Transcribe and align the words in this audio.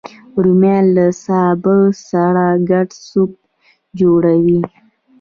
رومیان 0.43 0.85
له 0.95 1.05
سابه 1.25 1.75
سره 2.09 2.45
ګډ 2.69 2.87
سوپ 3.07 3.31
جوړوي 3.99 4.61